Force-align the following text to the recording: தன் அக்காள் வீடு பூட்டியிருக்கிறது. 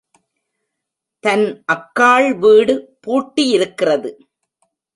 தன் 1.23 1.45
அக்காள் 1.73 2.29
வீடு 2.37 2.75
பூட்டியிருக்கிறது. 3.07 4.11